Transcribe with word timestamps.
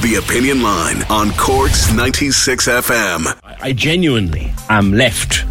The 0.00 0.14
Opinion 0.14 0.62
Line 0.62 1.02
on 1.10 1.32
Corks 1.32 1.92
96 1.92 2.68
FM. 2.68 3.36
I 3.60 3.72
genuinely 3.72 4.52
am 4.68 4.92
left 4.92 5.44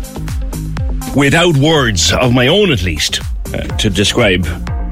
without 1.18 1.58
words 1.58 2.14
of 2.14 2.34
my 2.34 2.48
own, 2.48 2.72
at 2.72 2.82
least, 2.82 3.20
uh, 3.54 3.58
to 3.78 3.90
describe 3.90 4.46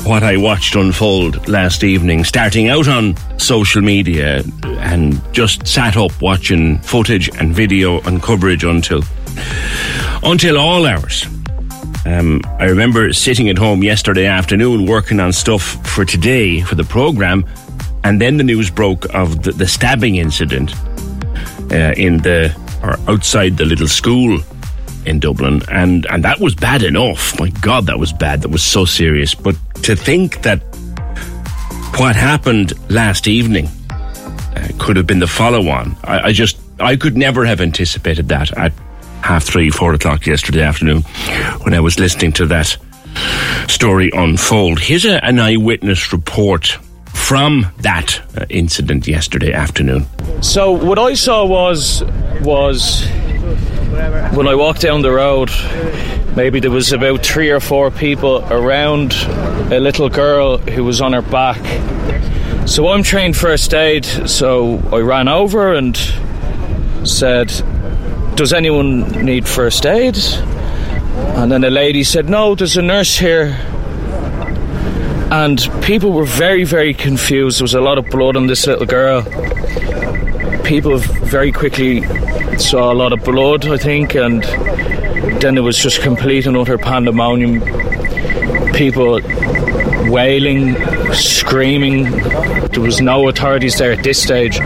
what 0.03 0.23
I 0.23 0.36
watched 0.36 0.75
unfold 0.75 1.47
last 1.47 1.86
evening, 1.86 2.25
starting 2.25 2.67
out 2.67 2.89
on 2.89 3.16
social 3.39 3.81
media 3.81 4.44
and 4.64 5.22
just 5.34 5.66
sat 5.66 5.95
up 5.95 6.22
watching 6.22 6.80
footage 6.80 7.30
and 7.40 7.56
video 7.56 8.02
and 8.02 8.22
coverage 8.22 8.66
until 8.66 9.03
until 10.23 10.58
all 10.58 10.86
hours. 10.86 11.25
Um, 12.06 12.42
I 12.59 12.66
remember 12.66 13.14
sitting 13.14 13.50
at 13.50 13.58
home 13.58 13.84
yesterday 13.84 14.25
afternoon 14.25 14.86
working 14.86 15.22
on 15.22 15.31
stuff 15.31 15.64
for 15.88 16.03
today 16.03 16.62
for 16.62 16.75
the 16.75 16.84
program, 16.84 17.45
and 18.06 18.22
then 18.22 18.38
the 18.38 18.44
news 18.44 18.70
broke 18.70 19.11
of 19.16 19.42
the, 19.42 19.52
the 19.52 19.67
stabbing 19.67 20.17
incident 20.17 20.75
uh, 21.72 21.94
in 21.98 22.17
the 22.20 22.56
or 22.84 23.00
outside 23.12 23.58
the 23.58 23.66
little 23.66 23.88
school 23.88 24.39
in 25.08 25.20
Dublin, 25.20 25.64
and 25.72 26.06
and 26.06 26.23
that 26.23 26.39
was 26.39 26.53
bad 26.53 26.84
enough. 26.84 27.39
My 27.39 27.50
God, 27.50 27.88
that 27.88 27.97
was 27.97 28.14
bad. 28.14 28.44
That 28.44 28.50
was 28.50 28.62
so 28.62 28.86
serious. 28.86 29.34
But 29.34 29.56
to 29.81 29.95
think 29.95 30.44
that 30.44 30.59
what 31.97 32.16
happened 32.16 32.73
last 32.92 33.28
evening 33.28 33.70
uh, 33.89 34.67
could 34.78 34.97
have 34.97 35.08
been 35.08 35.19
the 35.19 35.28
follow-on, 35.28 35.97
I, 36.03 36.28
I 36.28 36.31
just 36.31 36.59
I 36.80 36.97
could 36.97 37.17
never 37.17 37.44
have 37.44 37.59
anticipated 37.59 38.28
that 38.30 38.56
at 38.56 38.72
half 39.23 39.44
three, 39.44 39.72
four 39.72 39.95
o'clock 39.95 40.28
yesterday 40.28 40.62
afternoon 40.62 41.02
when 41.64 41.73
I 41.73 41.80
was 41.80 42.00
listening 42.00 42.34
to 42.34 42.45
that 42.45 42.78
story 43.67 44.12
unfold. 44.14 44.80
Here's 44.80 45.06
a, 45.06 45.23
an 45.25 45.40
eyewitness 45.40 46.14
report 46.14 46.78
from 47.26 47.66
that 47.80 48.22
uh, 48.38 48.45
incident 48.52 49.08
yesterday 49.08 49.52
afternoon. 49.52 50.06
So 50.44 50.72
what 50.72 51.00
I 51.00 51.16
saw 51.16 51.44
was 51.44 52.04
was 52.42 53.04
when 54.36 54.47
I 54.47 54.53
walked 54.53 54.81
down 54.81 55.02
the 55.02 55.12
road, 55.12 55.50
maybe 56.35 56.59
there 56.59 56.69
was 56.69 56.91
about 56.91 57.25
three 57.25 57.50
or 57.50 57.59
four 57.59 57.90
people 57.90 58.46
around 58.53 59.14
a 59.74 59.80
little 59.80 60.08
girl 60.08 60.59
who 60.59 60.84
was 60.84 61.02
on 61.02 61.14
her 61.14 61.24
back. 61.24 61.59
So 62.68 62.90
I'm 62.90 63.02
trained 63.02 63.35
first 63.35 63.74
aid, 63.74 64.06
so 64.06 64.80
I 64.94 65.00
ran 65.00 65.28
over 65.28 65.74
and 65.74 65.97
said, 67.06 67.47
"Does 68.35 68.53
anyone 68.53 69.25
need 69.25 69.47
first 69.47 69.84
aid?" 69.88 70.16
And 71.38 71.52
then 71.52 71.64
a 71.64 71.72
lady 71.72 72.03
said, 72.03 72.30
"No, 72.30 72.53
there's 72.53 72.78
a 72.78 72.84
nurse 72.84 73.18
here." 73.18 73.58
And 75.31 75.59
people 75.81 76.12
were 76.12 76.25
very, 76.25 76.63
very 76.63 76.94
confused. 76.94 77.59
There 77.59 77.63
was 77.63 77.74
a 77.74 77.81
lot 77.81 77.97
of 77.97 78.09
blood 78.09 78.36
on 78.36 78.47
this 78.47 78.68
little 78.68 78.86
girl. 78.86 79.24
People 80.63 80.97
very 80.97 81.52
quickly 81.52 82.02
saw 82.58 82.91
a 82.91 82.96
lot 82.96 83.12
of 83.12 83.24
blood, 83.24 83.66
I 83.68 83.78
think, 83.78 84.16
and 84.16 84.44
then 85.41 85.58
it 85.58 85.62
was 85.62 85.78
just 85.78 86.02
complete 86.02 86.46
and 86.46 86.56
utter 86.56 86.78
pandemonium. 86.78 87.62
People 88.74 89.19
wailing, 90.09 90.75
screaming. 91.14 92.03
There 92.72 92.81
was 92.81 93.02
no 93.02 93.28
authorities 93.28 93.78
there 93.78 93.91
at 93.91 94.03
this 94.03 94.22
stage. 94.22 94.59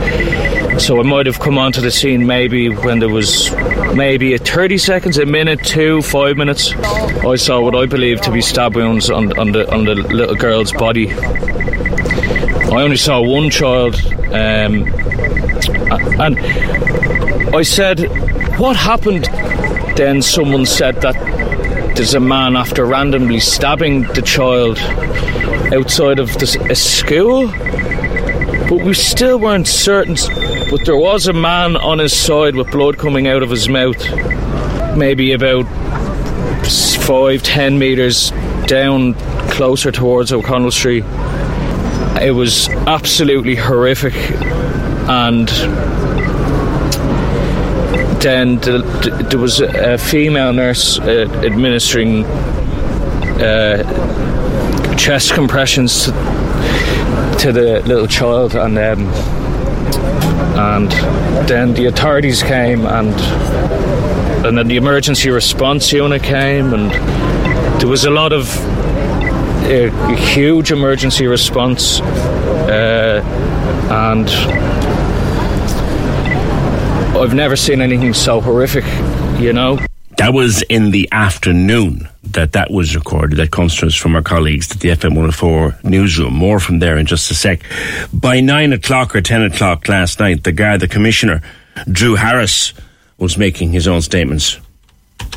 So 0.80 1.00
I 1.00 1.04
might 1.04 1.26
have 1.26 1.40
come 1.40 1.58
onto 1.58 1.82
the 1.82 1.92
scene 1.92 2.26
maybe 2.26 2.70
when 2.70 3.00
there 3.00 3.10
was 3.10 3.52
maybe 3.94 4.34
a 4.34 4.38
30 4.38 4.78
seconds, 4.78 5.18
a 5.18 5.26
minute, 5.26 5.64
two, 5.64 6.02
five 6.02 6.38
minutes. 6.38 6.74
I 6.74 7.36
saw 7.36 7.60
what 7.62 7.76
I 7.76 7.86
believe 7.86 8.22
to 8.22 8.32
be 8.32 8.42
stab 8.42 8.76
wounds 8.76 9.10
on, 9.10 9.38
on 9.38 9.52
the 9.52 9.72
on 9.72 9.86
the 9.86 9.96
little 9.96 10.36
girl's 10.36 10.72
body. 10.72 11.12
I 11.12 12.82
only 12.82 12.96
saw 12.96 13.22
one 13.22 13.50
child, 13.50 13.96
um, 14.32 14.88
and 16.20 16.40
I 17.56 17.62
said, 17.62 18.00
"What 18.58 18.76
happened?" 18.76 19.26
Then 19.98 20.22
someone 20.22 20.66
said 20.66 21.02
that 21.02 21.16
there's 21.96 22.14
a 22.14 22.20
man 22.22 22.56
after 22.56 22.86
randomly 22.86 23.42
stabbing 23.42 24.04
the 24.14 24.22
child 24.22 24.80
outside 25.74 26.20
of 26.20 26.36
this, 26.40 26.56
a 26.56 26.76
school, 26.76 27.48
but 28.70 28.82
we 28.84 28.94
still 28.94 29.38
weren't 29.38 29.68
certain. 29.68 30.16
But 30.70 30.86
there 30.86 30.98
was 30.98 31.28
a 31.28 31.34
man 31.34 31.76
on 31.78 31.98
his 31.98 32.14
side 32.14 32.56
with 32.56 32.70
blood 32.72 32.98
coming 32.98 33.28
out 33.28 33.42
of 33.42 33.50
his 33.50 33.68
mouth, 33.68 33.98
maybe 34.96 35.32
about 35.32 35.64
five, 37.02 37.42
ten 37.42 37.80
meters 37.80 38.32
down, 38.68 39.16
closer 39.50 39.92
towards 39.92 40.32
O'Connell 40.32 40.70
Street. 40.70 41.04
It 42.22 42.36
was 42.36 42.70
absolutely 42.70 43.56
horrific, 43.56 44.14
and 45.10 45.48
then 48.22 48.58
the, 48.58 48.84
the, 49.04 49.28
there 49.30 49.40
was 49.40 49.62
a 49.62 49.98
female 49.98 50.54
nurse 50.54 51.00
uh, 51.00 51.28
administering 51.44 52.26
uh, 53.42 54.96
chest 54.98 55.34
compressions 55.34 56.06
to, 56.06 56.12
to, 57.40 57.52
the 57.52 57.82
little 57.88 58.08
child, 58.08 58.54
and 58.56 58.78
um, 58.78 59.08
and 60.58 60.92
then 61.48 61.74
the 61.74 61.86
authorities 61.86 62.42
came, 62.44 62.86
and 62.86 63.14
and 64.46 64.58
then 64.58 64.68
the 64.68 64.78
emergency 64.78 65.30
response 65.30 65.92
unit 65.92 66.24
came, 66.24 66.74
and 66.74 66.92
there 67.82 67.90
was 67.90 68.06
a 68.06 68.10
lot 68.10 68.34
of 68.34 68.48
a, 69.66 69.88
a 69.88 70.16
huge 70.16 70.72
emergency 70.72 71.28
response, 71.28 72.02
uh, 72.02 73.22
and 73.92 74.30
I've 77.18 77.34
never 77.34 77.56
seen 77.56 77.82
anything 77.82 78.14
so 78.14 78.40
horrific, 78.42 78.86
you 79.40 79.54
know. 79.54 79.78
That 80.20 80.34
was 80.34 80.64
in 80.64 80.92
the 80.92 81.08
afternoon 81.14 82.10
that 82.24 82.52
that 82.52 82.72
was 82.72 82.94
recorded. 82.94 83.38
That 83.38 83.52
comes 83.52 83.78
to 83.78 83.86
us 83.86 83.96
from 83.96 84.18
our 84.18 84.22
colleagues 84.22 84.70
at 84.70 84.82
the 84.82 84.90
FM 84.90 85.16
104 85.16 85.80
newsroom. 85.86 86.34
More 86.34 86.60
from 86.60 86.80
there 86.80 86.98
in 86.98 87.06
just 87.06 87.32
a 87.32 87.34
sec. 87.34 87.64
By 88.12 88.42
nine 88.42 88.74
o'clock 88.74 89.16
or 89.16 89.22
ten 89.22 89.44
o'clock 89.44 89.88
last 89.88 90.20
night, 90.20 90.44
the 90.44 90.52
guy, 90.52 90.76
the 90.76 90.90
commissioner, 90.90 91.42
Drew 91.90 92.16
Harris, 92.16 92.74
was 93.18 93.38
making 93.38 93.72
his 93.72 93.88
own 93.88 94.02
statements. 94.02 94.60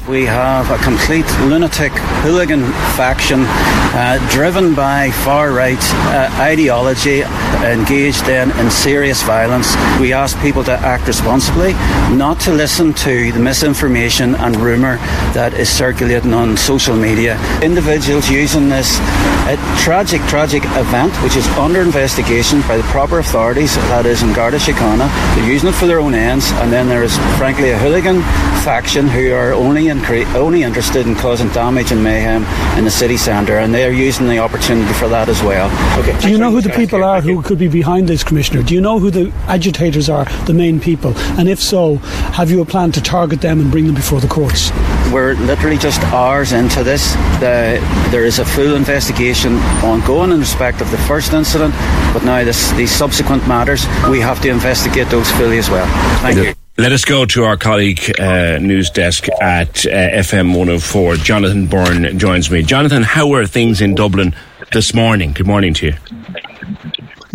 We 0.08 0.24
have 0.26 0.68
a 0.70 0.82
complete 0.82 1.26
lunatic 1.42 1.92
hooligan 2.22 2.64
faction 2.96 3.44
uh, 3.46 4.18
driven 4.30 4.74
by 4.74 5.10
far 5.10 5.52
right 5.52 5.78
uh, 5.80 6.28
ideology, 6.40 7.22
engaged 7.62 8.26
then 8.26 8.50
in 8.58 8.68
serious 8.70 9.22
violence. 9.22 9.76
We 10.00 10.12
ask 10.12 10.36
people 10.40 10.64
to 10.64 10.72
act 10.72 11.06
responsibly, 11.06 11.74
not 12.16 12.40
to 12.40 12.52
listen 12.52 12.94
to 12.94 13.30
the 13.30 13.38
misinformation 13.38 14.34
and 14.34 14.56
rumour 14.56 14.96
that 15.34 15.54
is 15.54 15.68
circulating 15.68 16.34
on 16.34 16.56
social 16.56 16.96
media. 16.96 17.38
Individuals 17.62 18.28
using 18.28 18.68
this 18.68 18.98
uh, 19.00 19.56
tragic, 19.78 20.20
tragic 20.22 20.64
event, 20.64 21.14
which 21.22 21.36
is 21.36 21.46
under 21.58 21.80
investigation 21.80 22.60
by 22.62 22.76
the 22.76 22.82
proper 22.84 23.20
authorities, 23.20 23.76
that 23.76 24.04
is 24.06 24.22
in 24.22 24.32
Garda 24.32 24.58
Síochána, 24.58 25.08
they're 25.36 25.50
using 25.50 25.68
it 25.68 25.74
for 25.74 25.86
their 25.86 26.00
own 26.00 26.14
ends, 26.14 26.50
and 26.52 26.72
then 26.72 26.88
there 26.88 27.04
is 27.04 27.16
frankly 27.38 27.70
a 27.70 27.78
hooligan 27.78 28.20
faction 28.64 29.06
who 29.06 29.32
are 29.32 29.52
only, 29.52 29.81
incre- 29.86 30.26
only 30.34 30.62
interested 30.62 31.06
in 31.06 31.14
causing 31.14 31.48
damage 31.50 31.92
and 31.92 32.02
mayhem 32.02 32.44
in 32.78 32.84
the 32.84 32.90
city 32.90 33.16
centre, 33.16 33.58
and 33.58 33.74
they 33.74 33.86
are 33.86 33.92
using 33.92 34.28
the 34.28 34.38
opportunity 34.38 34.92
for 34.94 35.08
that 35.08 35.28
as 35.28 35.42
well. 35.42 35.70
Okay. 35.98 36.18
Do 36.20 36.30
you 36.30 36.38
know 36.38 36.50
who 36.50 36.60
the 36.60 36.70
people 36.70 37.04
are 37.04 37.20
who 37.20 37.42
could 37.42 37.58
be 37.58 37.68
behind 37.68 38.08
this, 38.08 38.24
Commissioner? 38.24 38.62
Do 38.62 38.74
you 38.74 38.80
know 38.80 38.98
who 38.98 39.10
the 39.10 39.32
agitators 39.46 40.08
are, 40.08 40.24
the 40.46 40.54
main 40.54 40.80
people? 40.80 41.16
And 41.38 41.48
if 41.48 41.60
so, 41.60 41.96
have 42.36 42.50
you 42.50 42.60
a 42.60 42.64
plan 42.64 42.92
to 42.92 43.02
target 43.02 43.40
them 43.40 43.60
and 43.60 43.70
bring 43.70 43.86
them 43.86 43.94
before 43.94 44.20
the 44.20 44.28
courts? 44.28 44.70
We're 45.12 45.34
literally 45.34 45.78
just 45.78 46.00
hours 46.04 46.52
into 46.52 46.82
this. 46.82 47.14
The, 47.40 47.78
there 48.10 48.24
is 48.24 48.38
a 48.38 48.44
full 48.44 48.74
investigation 48.74 49.56
ongoing 49.84 50.32
in 50.32 50.40
respect 50.40 50.80
of 50.80 50.90
the 50.90 50.98
first 50.98 51.32
incident, 51.32 51.74
but 52.12 52.24
now 52.24 52.44
this, 52.44 52.70
these 52.72 52.90
subsequent 52.90 53.46
matters, 53.46 53.86
we 54.08 54.20
have 54.20 54.40
to 54.42 54.48
investigate 54.48 55.08
those 55.08 55.30
fully 55.32 55.58
as 55.58 55.68
well. 55.68 55.86
Thank 56.20 56.38
you. 56.38 56.61
Let 56.82 56.90
us 56.90 57.04
go 57.04 57.24
to 57.26 57.44
our 57.44 57.56
colleague, 57.56 58.00
uh, 58.18 58.58
news 58.58 58.90
desk 58.90 59.28
at 59.40 59.86
uh, 59.86 59.90
FM 59.90 60.48
104. 60.48 61.14
Jonathan 61.14 61.68
Byrne 61.68 62.18
joins 62.18 62.50
me. 62.50 62.64
Jonathan, 62.64 63.04
how 63.04 63.32
are 63.34 63.46
things 63.46 63.80
in 63.80 63.94
Dublin 63.94 64.34
this 64.72 64.92
morning? 64.92 65.32
Good 65.32 65.46
morning 65.46 65.74
to 65.74 65.86
you. 65.86 65.94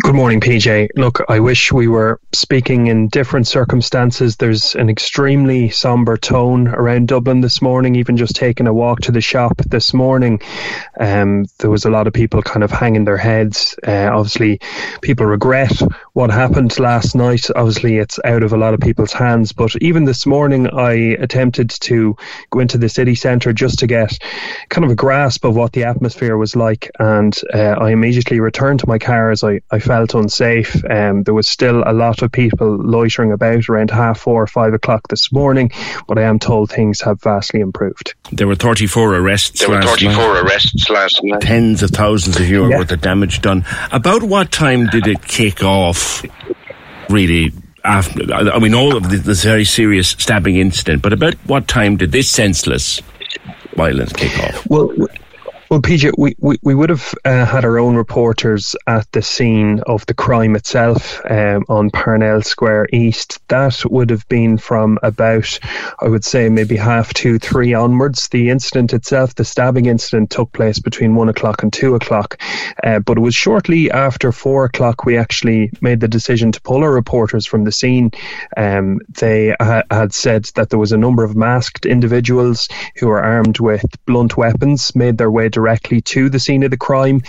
Good 0.08 0.16
morning, 0.16 0.40
PJ. 0.40 0.88
Look, 0.96 1.20
I 1.28 1.42
wish 1.42 1.74
we 1.74 1.90
were 1.90 2.22
speaking 2.32 2.88
in 2.88 3.10
different 3.10 3.46
circumstances. 3.46 4.38
There's 4.38 4.74
an 4.74 4.90
extremely 4.90 5.68
somber 5.70 6.16
tone 6.16 6.70
around 6.70 7.10
Dublin 7.10 7.42
this 7.42 7.62
morning. 7.62 7.96
Even 7.96 8.16
just 8.16 8.34
taking 8.34 8.68
a 8.68 8.74
walk 8.74 9.02
to 9.02 9.12
the 9.12 9.20
shop 9.20 9.58
this 9.58 9.94
morning, 9.94 10.40
um, 10.98 11.44
there 11.60 11.70
was 11.70 11.84
a 11.84 11.90
lot 11.90 12.08
of 12.08 12.14
people 12.14 12.42
kind 12.42 12.64
of 12.64 12.72
hanging 12.72 13.04
their 13.04 13.18
heads. 13.18 13.76
Uh, 13.86 14.10
obviously, 14.10 14.62
people 15.02 15.26
regret 15.26 15.78
what 16.14 16.30
happened 16.30 16.80
last 16.80 17.14
night. 17.14 17.46
Obviously, 17.54 17.98
it's 17.98 18.18
out 18.24 18.44
of 18.44 18.54
a 18.54 18.58
lot 18.58 18.74
of 18.74 18.80
people's 18.80 19.12
hands. 19.12 19.52
But 19.52 19.76
even 19.82 20.06
this 20.06 20.26
morning, 20.26 20.70
I 20.70 20.94
attempted 21.20 21.70
to 21.82 22.16
go 22.50 22.62
into 22.62 22.78
the 22.78 22.88
city 22.88 23.14
centre 23.14 23.52
just 23.52 23.80
to 23.80 23.88
get 23.88 24.18
kind 24.70 24.86
of 24.86 24.92
a 24.92 24.96
grasp 24.96 25.44
of 25.44 25.58
what 25.58 25.74
the 25.74 25.84
atmosphere 25.84 26.38
was 26.38 26.56
like. 26.56 26.90
And 26.98 27.38
uh, 27.54 27.76
I 27.78 27.92
immediately 27.92 28.40
returned 28.40 28.80
to 28.80 28.88
my 28.88 29.00
car 29.00 29.32
as 29.32 29.44
I, 29.44 29.60
I 29.70 29.80
felt 29.98 30.14
unsafe. 30.14 30.84
Um, 30.90 31.24
there 31.24 31.34
was 31.34 31.48
still 31.50 31.84
a 31.86 31.92
lot 31.94 32.22
of 32.22 32.32
people 32.32 32.78
loitering 32.78 33.32
about 33.32 33.68
around 33.68 33.90
half 33.90 34.20
four 34.20 34.44
or 34.44 34.48
five 34.48 34.74
o'clock 34.74 35.08
this 35.10 35.32
morning, 35.32 35.72
but 36.08 36.20
I 36.20 36.24
am 36.24 36.38
told 36.38 36.70
things 36.70 37.02
have 37.02 37.20
vastly 37.22 37.62
improved. 37.62 38.14
There 38.32 38.48
were 38.48 38.56
34 38.56 39.16
arrests 39.16 39.60
There 39.60 39.70
were 39.70 39.82
34 39.82 40.14
night. 40.14 40.44
arrests 40.44 40.90
last 40.92 41.20
night. 41.24 41.42
Tens 41.42 41.82
of 41.82 41.90
thousands 41.92 42.40
of 42.40 42.48
euro 42.48 42.70
Yeah. 42.70 42.78
worth 42.78 42.92
of 42.92 43.02
damage 43.02 43.42
done. 43.42 43.66
About 43.92 44.22
what 44.22 44.52
time 44.52 44.86
did 44.88 45.08
it 45.08 45.24
kick 45.28 45.64
off, 45.64 46.24
really? 47.10 47.52
After, 47.84 48.22
I 48.34 48.60
mean, 48.60 48.74
all 48.76 48.98
of 48.98 49.10
the, 49.10 49.18
this 49.18 49.44
very 49.46 49.64
serious 49.64 50.10
stabbing 50.10 50.58
incident, 50.58 51.02
but 51.02 51.14
about 51.14 51.36
what 51.46 51.68
time 51.70 51.96
did 51.96 52.12
this 52.12 52.30
senseless 52.30 53.02
violence 53.76 54.12
kick 54.14 54.38
off? 54.44 54.68
Well, 54.68 54.88
w- 54.90 55.08
well, 55.70 55.82
PJ, 55.82 56.14
we, 56.18 56.34
we, 56.40 56.58
we 56.64 56.74
would 56.74 56.90
have 56.90 57.14
uh, 57.26 57.46
had 57.46 57.66
our 57.66 57.78
own 57.78 57.96
reporters 57.96 58.74
at 58.88 59.12
the 59.12 59.22
scene 59.22 59.82
of 59.86 60.06
the 60.06 60.14
crime 60.14 60.56
itself 60.56 61.20
um, 61.30 61.66
on 61.68 61.90
Parnell 61.90 62.42
Square 62.42 62.88
East. 62.94 63.40
That 63.50 63.84
would 63.86 64.10
have 64.10 64.26
been 64.30 64.58
from 64.58 64.98
about, 65.04 65.60
I 66.00 66.08
would 66.08 66.24
say, 66.24 66.48
maybe 66.48 66.78
half 66.78 67.14
two, 67.14 67.38
three 67.38 67.74
onwards. 67.74 68.30
The 68.30 68.50
incident 68.50 68.94
itself, 68.94 69.36
the 69.36 69.44
stabbing 69.44 69.88
incident, 69.88 70.30
took 70.30 70.54
place 70.54 70.80
between 70.80 71.16
one 71.16 71.28
o'clock 71.28 71.64
and 71.64 71.74
two 71.74 71.96
o'clock. 71.96 72.42
Uh, 72.82 73.00
but 73.00 73.18
it 73.18 73.22
was 73.22 73.36
shortly 73.36 73.92
after 73.92 74.32
four 74.32 74.66
o'clock 74.66 75.04
we 75.04 75.18
actually 75.18 75.72
made 75.82 76.00
the 76.00 76.08
decision 76.08 76.54
to 76.54 76.62
pull 76.62 76.84
our 76.84 76.94
reporters 76.94 77.46
from 77.46 77.66
the 77.66 77.74
scene. 77.74 78.12
Um, 78.56 79.00
they 79.10 79.54
ha- 79.60 79.84
had 79.92 80.14
said 80.14 80.46
that 80.56 80.70
there 80.70 80.80
was 80.80 80.94
a 80.94 80.98
number 80.98 81.26
of 81.26 81.36
masked 81.36 81.86
individuals 81.86 82.70
who 82.96 83.08
were 83.08 83.22
armed 83.22 83.60
with 83.60 83.84
blunt 84.06 84.38
weapons 84.38 84.96
made 84.96 85.18
their 85.18 85.30
way 85.30 85.50
directly 85.58 86.00
to 86.02 86.30
the 86.30 86.40
scene 86.40 86.62
of 86.62 86.70
the 86.70 86.78
crime, 86.78 87.20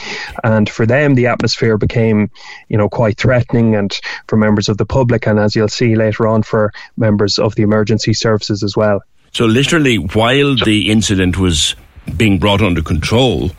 and 0.44 0.68
for 0.68 0.84
them 0.84 1.14
the 1.14 1.26
atmosphere 1.26 1.78
became, 1.78 2.30
you 2.68 2.76
know, 2.76 2.88
quite 2.88 3.16
threatening, 3.16 3.74
and 3.74 3.98
for 4.26 4.36
members 4.36 4.68
of 4.68 4.76
the 4.76 4.84
public, 4.84 5.26
and 5.26 5.38
as 5.38 5.56
you'll 5.56 5.76
see 5.80 5.96
later 5.96 6.26
on, 6.26 6.42
for 6.42 6.70
members 6.96 7.38
of 7.38 7.54
the 7.54 7.62
emergency 7.62 8.12
services 8.12 8.62
as 8.62 8.76
well. 8.76 9.00
So, 9.32 9.46
literally, 9.46 9.96
while 9.96 10.56
the 10.56 10.90
incident 10.90 11.38
was 11.38 11.74
being 12.16 12.38
brought 12.38 12.60
under 12.60 12.82
control, 12.82 13.50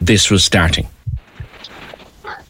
this 0.00 0.30
was 0.30 0.42
starting. 0.42 0.88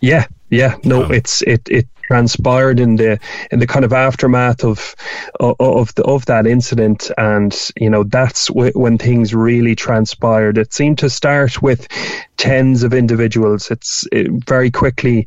Yeah, 0.01 0.27
yeah, 0.51 0.77
no, 0.85 1.05
um, 1.05 1.13
it's 1.13 1.43
it 1.43 1.63
it 1.69 1.87
transpired 2.09 2.81
in 2.81 2.97
the 2.97 3.21
in 3.51 3.59
the 3.59 3.67
kind 3.67 3.85
of 3.85 3.93
aftermath 3.93 4.65
of 4.65 4.97
of 5.39 5.57
of, 5.61 5.95
the, 5.95 6.05
of 6.05 6.25
that 6.27 6.47
incident, 6.47 7.11
and 7.19 7.71
you 7.77 7.91
know 7.91 8.03
that's 8.05 8.49
w- 8.49 8.73
when 8.75 8.99
things 8.99 9.35
really 9.35 9.75
transpired. 9.75 10.59
It 10.59 10.73
seemed 10.73 10.99
to 11.01 11.11
start 11.11 11.63
with 11.63 11.87
tens 12.39 12.85
of 12.85 12.95
individuals. 12.95 13.71
It's 13.71 14.07
it 14.13 14.29
very 14.47 14.71
quickly 14.71 15.27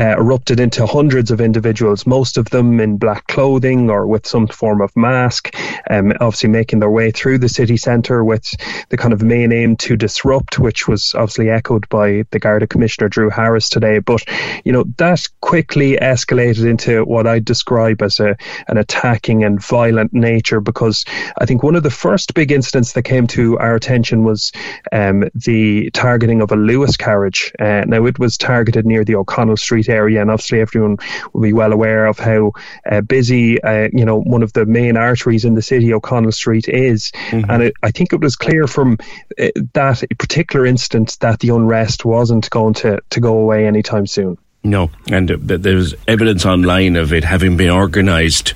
uh, 0.00 0.16
erupted 0.16 0.60
into 0.60 0.86
hundreds 0.86 1.30
of 1.30 1.40
individuals, 1.40 2.06
most 2.06 2.38
of 2.38 2.48
them 2.50 2.80
in 2.80 2.96
black 2.96 3.26
clothing 3.26 3.90
or 3.90 4.06
with 4.06 4.26
some 4.26 4.46
form 4.46 4.80
of 4.80 4.96
mask, 4.96 5.54
um, 5.90 6.12
obviously 6.20 6.48
making 6.48 6.78
their 6.78 6.90
way 6.90 7.10
through 7.10 7.38
the 7.38 7.48
city 7.48 7.76
centre 7.76 8.24
with 8.24 8.54
the 8.88 8.96
kind 8.96 9.12
of 9.12 9.22
main 9.22 9.52
aim 9.52 9.76
to 9.76 9.96
disrupt, 9.96 10.58
which 10.58 10.88
was 10.88 11.14
obviously 11.14 11.50
echoed 11.50 11.88
by 11.88 12.24
the 12.30 12.38
Garda 12.38 12.66
Commissioner 12.66 13.08
Drew 13.08 13.30
Harris 13.30 13.68
today. 13.68 13.98
But 13.98 14.22
you 14.64 14.72
know 14.72 14.84
that 14.96 15.22
quickly 15.40 15.96
escalated 15.96 16.68
into 16.68 17.04
what 17.04 17.26
I 17.26 17.40
describe 17.40 18.00
as 18.00 18.20
a 18.20 18.36
an 18.68 18.78
attacking 18.78 19.42
and 19.42 19.60
violent 19.60 20.12
nature 20.12 20.60
because 20.60 21.04
I 21.38 21.46
think 21.46 21.62
one 21.62 21.74
of 21.74 21.82
the 21.82 21.90
first 21.90 22.34
big 22.34 22.52
incidents 22.52 22.92
that 22.92 23.02
came 23.02 23.26
to 23.28 23.58
our 23.58 23.74
attention 23.74 24.24
was 24.24 24.52
um, 24.92 25.24
the 25.34 25.90
targeting 25.90 26.42
of 26.44 26.52
a 26.52 26.56
Luas 26.56 26.96
carriage. 26.96 27.52
Uh, 27.58 27.82
now 27.86 28.06
it 28.06 28.18
was 28.18 28.38
targeted 28.38 28.86
near 28.86 29.04
the 29.04 29.16
O'Connell 29.16 29.56
Street 29.56 29.88
area, 29.88 30.20
and 30.20 30.30
obviously 30.30 30.60
everyone 30.60 30.98
will 31.32 31.42
be 31.42 31.52
well 31.52 31.72
aware 31.72 32.06
of 32.06 32.18
how 32.18 32.52
uh, 32.90 33.00
busy 33.00 33.60
uh, 33.62 33.88
you 33.92 34.04
know 34.04 34.20
one 34.20 34.42
of 34.42 34.52
the 34.52 34.66
main 34.66 34.96
arteries 34.96 35.44
in 35.44 35.54
the 35.54 35.62
city, 35.62 35.92
O'Connell 35.92 36.32
Street, 36.32 36.68
is. 36.68 37.10
And 37.32 37.62
it, 37.62 37.74
I 37.82 37.90
think 37.90 38.12
it 38.12 38.20
was 38.20 38.36
clear 38.36 38.66
from 38.66 38.98
uh, 39.38 39.48
that 39.72 40.04
particular 40.18 40.64
instance 40.66 41.16
that 41.16 41.40
the 41.40 41.48
unrest 41.48 42.04
wasn't 42.04 42.48
going 42.50 42.74
to 42.74 43.00
to 43.10 43.20
go 43.20 43.38
away 43.38 43.66
anytime 43.66 44.06
soon. 44.06 44.38
No, 44.62 44.90
and 45.10 45.30
uh, 45.30 45.36
th- 45.36 45.60
there's 45.60 45.94
evidence 46.08 46.46
online 46.46 46.96
of 46.96 47.12
it 47.12 47.24
having 47.24 47.56
been 47.56 47.70
organised 47.70 48.54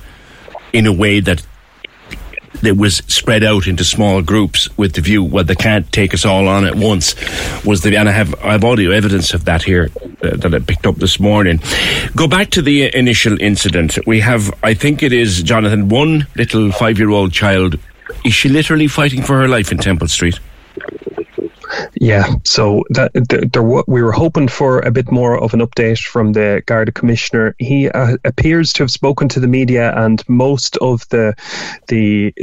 in 0.73 0.87
a 0.87 0.93
way 0.93 1.19
that 1.19 1.45
that 2.61 2.77
was 2.77 2.97
spread 3.07 3.43
out 3.43 3.67
into 3.67 3.83
small 3.83 4.21
groups 4.21 4.75
with 4.77 4.93
the 4.93 5.01
view, 5.01 5.23
well, 5.23 5.43
they 5.43 5.55
can't 5.55 5.91
take 5.91 6.13
us 6.13 6.25
all 6.25 6.47
on 6.47 6.65
at 6.65 6.75
once. 6.75 7.15
Was 7.65 7.81
the 7.81 7.95
and 7.95 8.09
I 8.09 8.11
have 8.11 8.33
I 8.43 8.51
have 8.53 8.63
audio 8.63 8.91
evidence 8.91 9.33
of 9.33 9.45
that 9.45 9.63
here 9.63 9.89
uh, 10.23 10.35
that 10.37 10.53
I 10.53 10.59
picked 10.59 10.85
up 10.85 10.95
this 10.95 11.19
morning. 11.19 11.61
Go 12.15 12.27
back 12.27 12.49
to 12.51 12.61
the 12.61 12.95
initial 12.95 13.39
incident. 13.41 13.97
We 14.05 14.19
have, 14.21 14.53
I 14.63 14.73
think 14.73 15.03
it 15.03 15.13
is 15.13 15.43
Jonathan, 15.43 15.89
one 15.89 16.27
little 16.35 16.71
five-year-old 16.71 17.31
child. 17.31 17.77
Is 18.25 18.33
she 18.33 18.49
literally 18.49 18.87
fighting 18.87 19.21
for 19.21 19.39
her 19.39 19.47
life 19.47 19.71
in 19.71 19.77
Temple 19.77 20.07
Street? 20.07 20.39
Yeah, 21.95 22.25
so 22.43 22.83
that 22.89 23.11
th- 23.29 23.51
there 23.51 23.63
wa- 23.63 23.83
we 23.87 24.01
were 24.01 24.11
hoping 24.11 24.47
for 24.47 24.79
a 24.79 24.91
bit 24.91 25.11
more 25.11 25.37
of 25.41 25.53
an 25.53 25.59
update 25.59 25.99
from 25.99 26.33
the 26.33 26.63
Garda 26.65 26.91
Commissioner. 26.91 27.55
He 27.59 27.89
uh, 27.89 28.17
appears 28.25 28.73
to 28.73 28.83
have 28.83 28.91
spoken 28.91 29.29
to 29.29 29.39
the 29.39 29.47
media, 29.47 29.93
and 29.95 30.23
most 30.27 30.77
of 30.77 31.07
the 31.09 31.35
the 31.87 32.33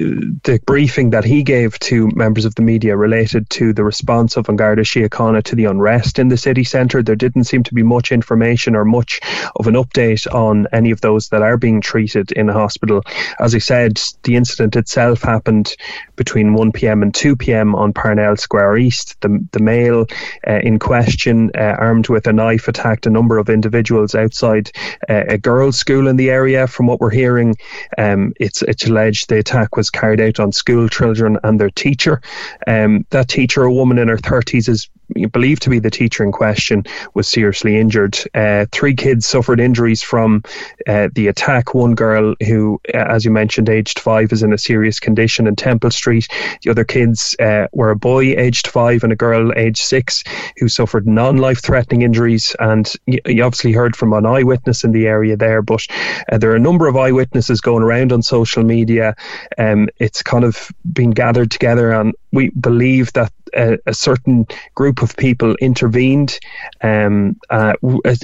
the 0.45 0.61
briefing 0.67 1.11
that 1.11 1.25
he 1.25 1.43
gave 1.43 1.79
to 1.81 2.09
members 2.15 2.45
of 2.45 2.55
the 2.55 2.63
media 2.63 2.97
related 2.97 3.49
to 3.51 3.73
the 3.73 3.85
response 3.85 4.37
of 4.37 4.47
Garda 4.55 4.83
Síochána 4.83 5.43
to 5.45 5.57
the 5.57 5.65
unrest 5.65 6.19
in 6.19 6.29
the 6.29 6.37
city 6.37 6.65
centre. 6.65 7.03
There 7.03 7.17
didn't 7.17 7.45
seem 7.45 7.63
to 7.65 7.75
be 7.75 7.83
much 7.83 8.13
information 8.13 8.77
or 8.77 8.85
much 8.85 9.21
of 9.57 9.67
an 9.67 9.75
update 9.75 10.33
on 10.33 10.67
any 10.73 10.91
of 10.91 11.01
those 11.01 11.29
that 11.29 11.43
are 11.43 11.57
being 11.57 11.81
treated 11.81 12.33
in 12.33 12.49
hospital. 12.49 13.03
As 13.41 13.55
I 13.55 13.59
said, 13.59 14.01
the 14.23 14.37
incident 14.37 14.77
itself 14.77 15.23
happened 15.23 15.75
between 16.17 16.55
1 16.55 16.73
p.m. 16.73 17.03
and 17.03 17.15
2 17.15 17.37
p.m. 17.37 17.75
on 17.75 17.93
Parnell 17.93 18.37
Square 18.37 18.79
East. 18.79 19.16
The, 19.21 19.47
the 19.53 19.61
male 19.61 20.07
uh, 20.47 20.61
in 20.63 20.79
question, 20.79 21.51
uh, 21.57 21.77
armed 21.79 22.09
with 22.09 22.27
a 22.27 22.33
knife, 22.33 22.69
attacked 22.69 23.07
a 23.07 23.11
number 23.11 23.39
of 23.39 23.49
individuals 23.49 24.15
outside 24.15 24.71
uh, 25.09 25.25
a 25.29 25.39
girls' 25.39 25.79
school 25.79 26.07
in 26.07 26.17
the 26.17 26.31
area. 26.31 26.67
From 26.67 26.87
what 26.87 27.01
we're 27.01 27.11
hearing, 27.11 27.57
um, 27.99 28.33
it's, 28.39 28.63
it's 28.63 28.87
alleged 28.87 29.29
the 29.29 29.39
attack 29.39 29.77
was 29.77 29.91
carried 29.91 30.21
out 30.21 30.39
on 30.39 30.53
school 30.53 30.89
children 30.89 31.39
and 31.45 31.61
their 31.61 31.71
teacher. 31.71 32.21
Um, 32.67 33.07
that 33.11 33.29
teacher, 33.29 33.63
a 33.63 33.73
woman 33.73 33.99
in 33.99 34.09
her 34.09 34.19
30s, 34.19 34.69
is 34.69 34.89
believed 35.31 35.63
to 35.63 35.71
be 35.71 35.79
the 35.79 35.91
teacher 35.91 36.25
in 36.25 36.33
question 36.33 36.85
was 37.15 37.29
seriously 37.29 37.79
injured. 37.79 38.19
Uh, 38.35 38.67
three 38.73 38.95
kids 38.95 39.27
suffered 39.27 39.61
injuries 39.61 40.03
from 40.03 40.43
uh, 40.87 41.09
the 41.15 41.29
attack. 41.29 41.75
One 41.75 41.95
girl 41.95 42.35
who, 42.47 42.81
uh, 42.93 42.99
as 42.99 43.25
you 43.25 43.31
mentioned, 43.31 43.69
aged 43.69 43.99
five, 43.99 44.33
is 44.33 44.43
in 44.43 44.53
a 44.53 44.59
serious 44.59 45.01
condition 45.01 45.47
in 45.47 45.57
Temple 45.57 45.91
Street. 45.91 46.29
The 46.63 46.71
other 46.71 46.85
kids 46.85 47.37
uh, 47.39 47.67
were 47.73 47.91
a 47.91 47.97
boy 47.97 48.37
aged 48.37 48.69
five 48.69 49.05
and 49.05 49.13
a 49.13 49.17
girl 49.17 49.53
aged 49.57 49.83
six 49.83 50.25
who 50.59 50.69
suffered 50.69 51.07
non-life 51.07 51.63
threatening 51.63 52.03
injuries. 52.03 52.55
And 52.59 52.91
you, 53.07 53.19
you 53.27 53.45
obviously 53.45 53.73
heard 53.73 53.97
from 53.97 54.13
an 54.13 54.27
eyewitness 54.27 54.85
in 54.85 54.93
the 54.93 55.07
area 55.07 55.37
there, 55.37 55.63
but 55.63 55.87
uh, 56.31 56.39
there 56.39 56.51
are 56.51 56.57
a 56.57 56.61
number 56.61 56.87
of 56.87 56.97
eyewitnesses 56.97 57.61
going 57.61 57.83
around 57.83 58.13
on 58.13 58.23
social 58.23 58.65
media. 58.65 59.15
Um, 59.59 59.89
it's 59.99 60.23
kind 60.23 60.45
of 60.45 60.71
been 60.93 61.11
gathered 61.11 61.51
together, 61.51 61.93
and 61.93 62.15
we 62.33 62.51
believe 62.51 63.13
that 63.13 63.33
a, 63.55 63.79
a 63.87 63.95
certain 63.95 64.47
group 64.75 65.03
of 65.03 65.17
people 65.17 65.55
intervened, 65.57 66.39
um, 66.83 67.37
uh, 67.51 67.75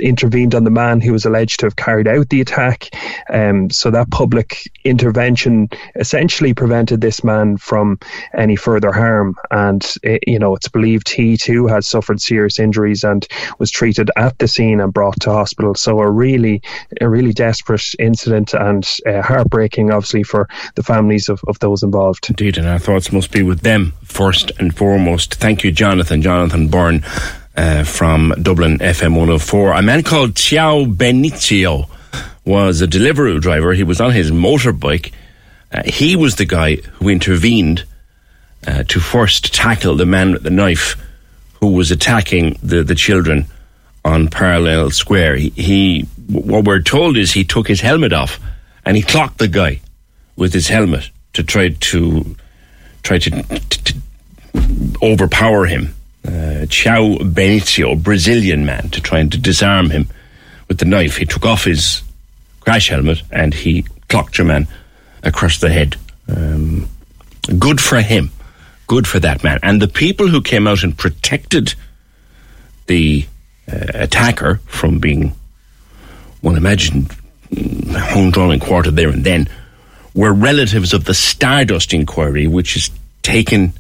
intervened 0.01 0.55
on 0.55 0.65
the 0.65 0.71
man 0.71 1.01
who 1.01 1.13
was 1.13 1.25
alleged 1.25 1.61
to 1.61 1.67
have 1.67 1.77
carried 1.77 2.09
out 2.09 2.29
the 2.29 2.41
attack. 2.41 2.89
Um, 3.31 3.71
so 3.71 3.91
that 3.91 4.11
public 4.11 4.71
intervention 4.85 5.69
essentially 5.97 6.55
prevented 6.55 7.01
this 7.01 7.25
man 7.25 7.57
from 7.57 7.99
any 8.35 8.57
further 8.57 8.93
harm. 8.93 9.37
And 9.51 9.87
it, 10.03 10.25
you 10.27 10.39
know, 10.39 10.55
it's 10.55 10.69
believed 10.69 11.09
he 11.09 11.37
too 11.37 11.67
has 11.67 11.87
suffered 11.87 12.21
serious 12.21 12.59
injuries 12.59 13.05
and 13.05 13.27
was 13.59 13.71
treated 13.71 14.11
at 14.17 14.39
the 14.39 14.49
scene 14.49 14.81
and 14.81 14.93
brought 14.93 15.21
to 15.21 15.31
hospital. 15.31 15.75
So 15.75 16.01
a 16.01 16.11
really, 16.11 16.63
a 17.01 17.09
really 17.09 17.33
desperate 17.33 17.95
incident 17.99 18.55
and 18.55 18.89
uh, 19.07 19.23
heartbreaking, 19.23 19.91
obviously, 19.91 20.23
for 20.23 20.49
the 20.75 20.83
families 20.83 21.29
of, 21.29 21.41
of 21.49 21.59
those 21.61 21.83
involved. 21.83 22.29
Indeed, 22.29 22.59
and 22.59 22.69
our 22.69 22.79
thoughts 22.79 23.13
must 23.13 23.31
be 23.31 23.43
with 23.43 23.61
them 23.61 23.95
first 24.13 24.53
and 24.59 24.77
foremost. 24.77 25.35
Thank 25.35 25.65
you, 25.65 25.73
Jonathan. 25.73 26.23
Jonathan 26.23 26.69
Byrne 26.69 27.03
uh, 27.57 27.85
from 27.85 28.35
Dublin 28.41 28.79
FM 28.79 29.17
104. 29.17 29.73
A 29.73 29.83
man 29.83 30.03
called 30.03 30.37
Caio 30.37 30.85
Benicio 30.85 31.89
was 32.45 32.81
a 32.81 32.87
delivery 32.87 33.39
driver. 33.41 33.73
He 33.73 33.85
was 33.85 34.01
on 34.01 34.13
his 34.13 34.31
motorbike. 34.31 35.13
Uh, 35.73 35.83
he 35.87 36.17
was 36.17 36.37
the 36.37 36.45
guy 36.45 36.77
who 36.77 37.09
intervened 37.09 37.85
uh, 38.67 38.85
to 38.85 39.01
first 39.01 39.55
tackle 39.55 39.97
the 39.97 40.07
man 40.07 40.33
with 40.33 40.43
the 40.43 40.51
knife 40.51 40.97
who 41.61 41.73
was 41.73 41.91
attacking 41.91 42.59
the, 42.63 42.83
the 42.83 42.95
children 42.95 43.47
on 44.05 44.29
Parnell 44.29 44.91
Square. 44.91 45.37
He, 45.37 45.51
he, 45.51 46.01
what 46.29 46.65
we're 46.65 46.83
told 46.83 47.17
is 47.17 47.33
he 47.33 47.45
took 47.45 47.69
his 47.69 47.81
helmet 47.81 48.13
off 48.13 48.41
and 48.85 48.97
he 48.97 49.03
clocked 49.03 49.39
the 49.39 49.49
guy 49.49 49.81
with 50.37 50.53
his 50.53 50.69
helmet 50.69 51.11
to 51.35 51.43
try 51.43 51.69
to 51.69 52.37
try 53.03 53.19
to, 53.19 53.31
to, 53.43 53.95
overpower 55.03 55.67
him. 55.67 55.95
Uh, 56.27 56.67
Caio 56.71 57.19
Benicio, 57.19 58.01
Brazilian 58.01 58.65
man, 58.65 58.89
to 58.91 59.01
try 59.01 59.19
and 59.19 59.33
to 59.33 59.39
disarm 59.39 59.91
him 59.91 60.09
with 60.69 60.79
the 60.79 60.85
knife. 60.85 61.17
He 61.17 61.25
took 61.25 61.45
off 61.45 61.65
his 61.65 62.03
crash 62.61 62.89
helmet 62.89 63.23
and 63.31 63.53
he 63.53 63.85
clocked 64.09 64.39
your 64.39 64.47
man 64.47 64.69
across 65.23 65.59
the 65.59 65.71
head. 65.71 65.97
Um, 66.29 66.89
good 67.59 67.81
for 67.81 68.01
him. 68.01 68.31
Good 68.87 69.07
for 69.07 69.19
that 69.21 69.43
man. 69.43 69.59
And 69.63 69.83
the 69.83 69.89
people 69.89 70.29
who 70.29 70.41
came 70.41 70.67
out 70.69 70.85
and 70.85 70.97
protected 70.97 71.75
the 72.87 73.27
uh, 73.71 73.87
attacker 73.95 74.61
from 74.67 74.99
being, 74.99 75.35
one 76.41 76.57
imagined, 76.57 77.17
hung, 77.91 78.31
drawn, 78.31 78.53
and 78.53 78.61
quartered 78.61 78.97
there 78.97 79.09
and 79.09 79.25
then 79.25 79.49
were 80.15 80.33
relatives 80.33 80.93
of 80.93 81.05
the 81.05 81.15
Stardust 81.15 81.95
inquiry, 81.95 82.47
which 82.47 82.77
is 82.77 82.91
taken 83.23 83.73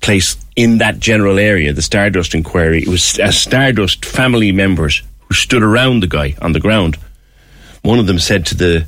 place 0.00 0.36
in 0.54 0.78
that 0.78 1.00
general 1.00 1.38
area, 1.38 1.72
the 1.72 1.82
Stardust 1.82 2.34
inquiry. 2.34 2.82
It 2.82 2.88
was 2.88 3.18
a 3.18 3.32
Stardust 3.32 4.04
family 4.04 4.52
members 4.52 5.02
who 5.20 5.34
stood 5.34 5.62
around 5.62 6.00
the 6.00 6.06
guy 6.06 6.34
on 6.42 6.52
the 6.52 6.60
ground. 6.60 6.96
One 7.82 7.98
of 7.98 8.06
them 8.06 8.18
said 8.18 8.46
to 8.46 8.54
the 8.54 8.86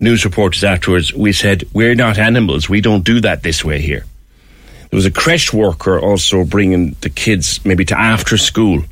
news 0.00 0.24
reporters 0.24 0.64
afterwards, 0.64 1.12
We 1.12 1.32
said, 1.32 1.64
We're 1.72 1.94
not 1.94 2.18
animals. 2.18 2.68
We 2.68 2.80
don't 2.80 3.04
do 3.04 3.20
that 3.20 3.42
this 3.42 3.64
way 3.64 3.80
here. 3.80 4.04
There 4.90 4.96
was 4.96 5.06
a 5.06 5.10
creche 5.10 5.52
worker 5.52 5.98
also 5.98 6.44
bringing 6.44 6.96
the 7.00 7.08
kids 7.08 7.64
maybe 7.64 7.84
to 7.86 7.98
after 7.98 8.36
school. 8.36 8.82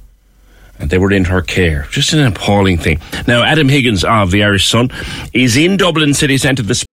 And 0.81 0.91
they 0.91 0.99
were 0.99 1.13
in 1.13 1.25
her 1.27 1.43
care. 1.43 1.87
Just 1.91 2.13
an 2.13 2.27
appalling 2.27 2.79
thing. 2.79 2.99
Now, 3.29 3.43
Adam 3.43 3.69
Higgins 3.69 4.05
of 4.05 4.31
the 4.31 4.43
Irish 4.43 4.69
Sun 4.69 4.91
is 5.33 5.57
in 5.57 5.77
Dublin 5.77 6.15
city 6.15 6.39
centre 6.39 6.63
this 6.63 6.85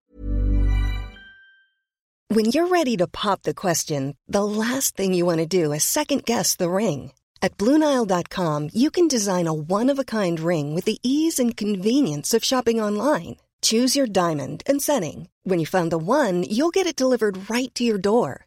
when 2.29 2.47
you're 2.47 2.67
ready 2.67 2.97
to 2.97 3.07
pop 3.07 3.43
the 3.43 3.53
question, 3.53 4.17
the 4.27 4.43
last 4.43 4.97
thing 4.97 5.13
you 5.13 5.25
want 5.25 5.37
to 5.37 5.45
do 5.45 5.71
is 5.71 5.85
second 5.85 6.25
guess 6.25 6.57
the 6.57 6.69
ring. 6.69 7.13
At 7.41 7.57
Bluenile.com, 7.57 8.69
you 8.73 8.91
can 8.91 9.07
design 9.07 9.47
a 9.47 9.53
one 9.53 9.89
of 9.89 9.97
a 9.97 10.03
kind 10.03 10.37
ring 10.39 10.75
with 10.75 10.83
the 10.83 10.99
ease 11.03 11.39
and 11.39 11.55
convenience 11.55 12.33
of 12.33 12.43
shopping 12.43 12.81
online. 12.81 13.37
Choose 13.61 13.95
your 13.95 14.07
diamond 14.07 14.61
and 14.67 14.81
setting. 14.81 15.29
When 15.43 15.59
you 15.59 15.65
find 15.65 15.89
the 15.89 15.97
one, 15.97 16.43
you'll 16.43 16.75
get 16.75 16.85
it 16.85 16.99
delivered 16.99 17.49
right 17.49 17.73
to 17.75 17.83
your 17.85 17.97
door. 17.97 18.46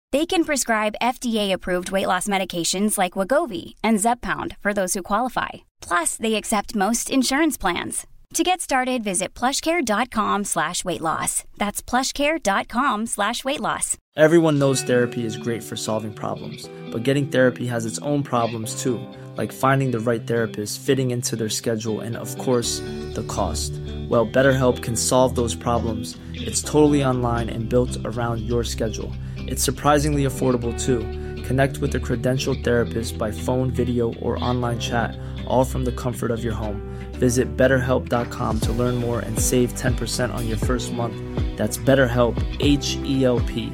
They 0.11 0.25
can 0.25 0.43
prescribe 0.43 0.95
FDA-approved 1.01 1.91
weight 1.91 2.07
loss 2.07 2.27
medications 2.27 2.97
like 2.97 3.13
Wegovy 3.13 3.75
and 3.81 3.97
Zepbound 3.97 4.57
for 4.59 4.73
those 4.73 4.93
who 4.93 5.03
qualify. 5.03 5.49
Plus, 5.79 6.17
they 6.17 6.35
accept 6.35 6.75
most 6.75 7.09
insurance 7.09 7.57
plans. 7.57 8.05
To 8.33 8.43
get 8.43 8.59
started, 8.61 9.03
visit 9.03 9.33
plushcare.com 9.33 10.43
slash 10.45 10.83
weight 10.83 10.99
loss. 10.99 11.43
That's 11.57 11.81
plushcare.com 11.81 13.05
slash 13.05 13.45
weight 13.45 13.59
loss. 13.61 13.97
Everyone 14.17 14.59
knows 14.59 14.83
therapy 14.83 15.25
is 15.25 15.37
great 15.37 15.63
for 15.63 15.77
solving 15.77 16.13
problems, 16.13 16.69
but 16.91 17.03
getting 17.03 17.27
therapy 17.27 17.65
has 17.67 17.85
its 17.85 17.99
own 17.99 18.23
problems 18.23 18.81
too, 18.81 18.99
like 19.37 19.53
finding 19.53 19.91
the 19.91 19.99
right 20.01 20.27
therapist, 20.27 20.81
fitting 20.81 21.11
into 21.11 21.37
their 21.37 21.49
schedule, 21.49 22.01
and 22.01 22.17
of 22.17 22.37
course, 22.37 22.79
the 23.13 23.25
cost. 23.29 23.71
Well, 24.09 24.27
BetterHelp 24.27 24.81
can 24.81 24.97
solve 24.97 25.35
those 25.35 25.55
problems. 25.55 26.17
It's 26.33 26.61
totally 26.61 27.03
online 27.05 27.47
and 27.49 27.69
built 27.69 27.97
around 28.03 28.41
your 28.41 28.65
schedule. 28.65 29.13
It's 29.47 29.63
surprisingly 29.63 30.23
affordable 30.23 30.79
too. 30.79 30.99
Connect 31.43 31.79
with 31.79 31.95
a 31.95 31.99
credentialed 31.99 32.63
therapist 32.63 33.17
by 33.17 33.31
phone, 33.31 33.71
video, 33.71 34.13
or 34.15 34.41
online 34.43 34.79
chat, 34.79 35.17
all 35.47 35.65
from 35.65 35.85
the 35.85 35.91
comfort 35.91 36.31
of 36.31 36.43
your 36.43 36.53
home. 36.53 36.81
Visit 37.13 37.57
betterhelp.com 37.57 38.59
to 38.61 38.71
learn 38.71 38.95
more 38.95 39.19
and 39.19 39.37
save 39.37 39.73
10% 39.73 40.33
on 40.33 40.47
your 40.47 40.57
first 40.57 40.93
month. 40.93 41.15
That's 41.57 41.77
BetterHelp, 41.77 42.35
H 42.59 42.97
E 43.03 43.25
L 43.25 43.39
P. 43.41 43.71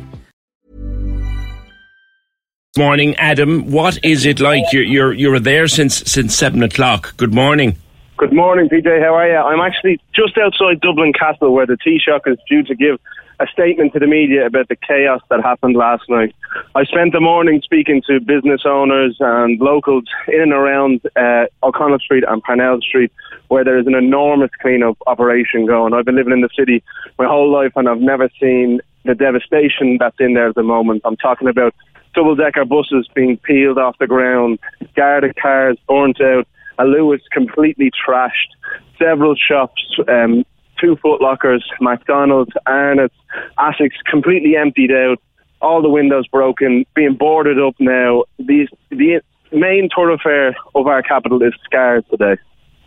Morning, 2.78 3.16
Adam. 3.16 3.72
What 3.72 4.04
is 4.06 4.26
it 4.26 4.40
like? 4.40 4.64
You're, 4.72 4.84
you're, 4.84 5.14
you're 5.14 5.40
there 5.40 5.68
since, 5.68 5.98
since 6.12 6.36
7 6.36 6.62
o'clock. 6.62 7.18
Good 7.18 7.34
morning. 7.34 7.76
Good 8.18 8.34
morning, 8.34 8.70
PJ. 8.70 9.00
How 9.02 9.16
are 9.16 9.28
you? 9.28 9.36
I'm 9.36 9.60
actually 9.60 10.00
just 10.16 10.38
outside 10.38 10.82
Dublin 10.82 11.14
Castle 11.14 11.54
where 11.54 11.66
the 11.66 11.78
Taoiseach 11.78 12.28
is 12.28 12.38
due 12.50 12.64
to 12.64 12.76
give 12.76 13.00
a 13.40 13.48
statement 13.48 13.94
to 13.94 14.00
the 14.00 14.08
media 14.08 14.46
about 14.46 14.68
the 14.68 14.76
chaos 14.76 15.22
that 15.30 15.42
happened 15.44 15.76
last 15.76 16.04
night. 16.10 16.34
I 16.76 16.84
spent 16.86 17.14
the 17.14 17.20
morning 17.20 17.62
speaking 17.64 18.02
to 18.08 18.20
business 18.20 18.62
owners 18.66 19.18
and 19.20 19.60
locals 19.60 20.06
in 20.28 20.42
and 20.42 20.54
around 20.54 21.02
uh, 21.16 21.46
O'Connell 21.62 22.00
Street 22.00 22.24
and 22.28 22.42
Parnell 22.42 22.82
Street, 22.82 23.12
where 23.50 23.64
there 23.64 23.78
is 23.78 23.86
an 23.86 23.96
enormous 23.96 24.50
cleanup 24.62 24.98
operation 25.06 25.66
going. 25.68 25.94
I've 25.94 26.06
been 26.06 26.16
living 26.16 26.34
in 26.34 26.42
the 26.42 26.50
city 26.58 26.84
my 27.20 27.26
whole 27.26 27.52
life, 27.52 27.74
and 27.76 27.88
I've 27.88 28.02
never 28.02 28.30
seen 28.40 28.82
the 29.06 29.14
devastation 29.14 29.98
that's 30.00 30.20
in 30.20 30.34
there 30.34 30.50
at 30.50 30.56
the 30.56 30.64
moment. 30.64 31.04
I'm 31.06 31.18
talking 31.18 31.48
about 31.48 31.76
double 32.16 32.36
decker 32.36 32.66
buses 32.66 33.08
being 33.14 33.38
peeled 33.38 33.78
off 33.78 33.98
the 34.00 34.08
ground, 34.08 34.58
Garda 34.96 35.34
cars 35.36 35.78
burnt 35.88 36.20
out, 36.20 36.48
a 36.80 36.84
Luas 36.84 37.22
completely 37.32 37.92
trashed, 37.92 38.50
several 38.98 39.36
shops 39.36 40.00
um, 40.08 40.44
two 40.80 40.96
Foot 40.98 41.22
Lockers, 41.22 41.64
McDonald's, 41.82 42.52
Arnott's, 42.66 43.16
Asics 43.58 43.98
completely 44.10 44.56
emptied 44.56 44.92
out, 44.92 45.18
all 45.62 45.82
the 45.82 45.90
windows 45.90 46.28
broken, 46.28 46.86
being 46.96 47.16
boarded 47.16 47.60
up 47.60 47.76
now. 47.80 48.24
These, 48.40 48.70
the 48.90 49.22
main 49.52 49.90
thoroughfare 49.96 50.56
of 50.76 50.88
our 50.88 51.02
capital 51.02 51.42
is 51.42 51.54
scarred 51.64 52.06
today. 52.10 52.38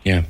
Yeah. 0.05 0.23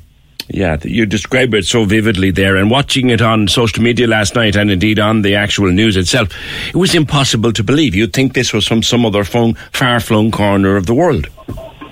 Yeah, 0.53 0.77
you 0.83 1.05
describe 1.05 1.53
it 1.53 1.65
so 1.65 1.85
vividly 1.85 2.31
there, 2.31 2.57
and 2.57 2.69
watching 2.69 3.09
it 3.09 3.21
on 3.21 3.47
social 3.47 3.81
media 3.81 4.05
last 4.07 4.35
night, 4.35 4.57
and 4.57 4.69
indeed 4.69 4.99
on 4.99 5.21
the 5.21 5.35
actual 5.35 5.71
news 5.71 5.95
itself, 5.95 6.29
it 6.67 6.75
was 6.75 6.93
impossible 6.93 7.53
to 7.53 7.63
believe. 7.63 7.95
You'd 7.95 8.11
think 8.11 8.33
this 8.33 8.51
was 8.51 8.67
from 8.67 8.83
some 8.83 9.05
other 9.05 9.23
far-flung 9.23 10.31
corner 10.31 10.75
of 10.75 10.87
the 10.87 10.93
world. 10.93 11.27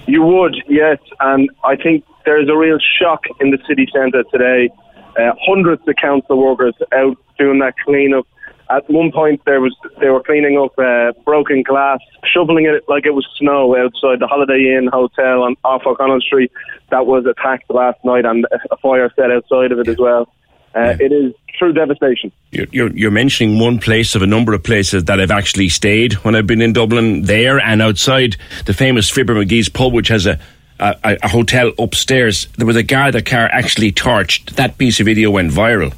You 0.08 0.24
would, 0.24 0.58
yes, 0.68 0.98
and 1.22 1.50
I 1.64 1.78
think 1.78 2.04
there's 2.26 2.50
a 2.50 2.58
real 2.58 2.80
shock 3.00 3.24
in 3.40 3.52
the 3.52 3.60
city 3.66 3.88
centre 3.94 4.24
today. 4.24 4.70
Uh, 5.20 5.34
hundreds 5.46 5.86
of 5.88 5.96
council 5.96 6.38
workers 6.38 6.76
out 6.94 7.18
doing 7.38 7.60
that 7.60 7.74
cleanup 7.86 8.26
at 8.70 8.88
one 8.90 9.12
point, 9.12 9.42
there 9.46 9.62
was 9.62 9.76
they 10.00 10.10
were 10.10 10.22
cleaning 10.22 10.58
up 10.58 10.78
uh, 10.78 11.12
broken 11.26 11.64
glass, 11.64 12.00
shoveling 12.24 12.66
it 12.66 12.84
like 12.88 13.06
it 13.06 13.12
was 13.12 13.28
snow 13.38 13.76
outside 13.76 14.20
the 14.20 14.28
Holiday 14.28 14.76
Inn 14.78 14.90
hotel 14.92 15.44
on 15.44 15.56
off 15.64 15.82
O'Connell 15.86 16.22
Street 16.22 16.52
that 16.92 17.06
was 17.08 17.26
attacked 17.26 17.70
last 17.70 17.98
night, 18.04 18.26
and 18.26 18.46
a 18.72 18.78
fire 18.78 19.12
set 19.16 19.32
outside 19.32 19.72
of 19.72 19.80
it 19.80 19.88
as 19.88 19.98
well. 19.98 20.32
Uh, 20.76 20.96
it 21.00 21.12
is 21.12 21.34
true 21.58 21.74
devastation. 21.74 22.32
You're, 22.52 22.68
you're, 22.72 22.96
you're, 22.96 23.12
mentioning 23.12 23.58
one 23.58 23.80
place 23.80 24.14
of 24.14 24.22
a 24.22 24.28
number 24.28 24.54
of 24.54 24.62
places 24.62 25.06
that 25.06 25.20
I've 25.20 25.32
actually 25.32 25.70
stayed 25.70 26.14
when 26.14 26.36
I've 26.36 26.46
been 26.46 26.62
in 26.62 26.74
Dublin. 26.74 27.24
There 27.24 27.60
and 27.60 27.82
outside 27.82 28.38
the 28.66 28.74
famous 28.74 29.10
Fibber 29.10 29.34
Magee's 29.34 29.68
pub, 29.68 29.94
which 29.94 30.10
has 30.10 30.28
a, 30.28 30.40
a, 30.80 31.18
a 31.24 31.28
hotel 31.28 31.72
upstairs. 31.78 32.48
There 32.58 32.68
was 32.68 32.76
a 32.76 32.84
Garda 32.84 33.22
car 33.22 33.50
actually 33.52 33.92
torched. 33.92 34.56
That 34.56 34.78
piece 34.78 35.00
of 35.00 35.06
video 35.06 35.32
went 35.32 35.52
viral. 35.52 35.94